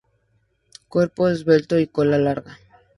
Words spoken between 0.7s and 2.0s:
Cuerpo esbelto y